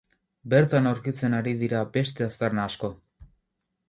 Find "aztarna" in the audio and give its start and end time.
2.29-2.65